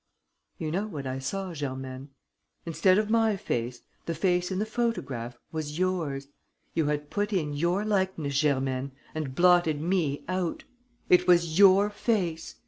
[0.57, 2.09] You know what I saw, Germaine.
[2.65, 6.29] Instead of my face, the face in the photograph was yours!...
[6.73, 10.63] You had put in your likeness, Germaine, and blotted me out!
[11.07, 12.55] It was your face!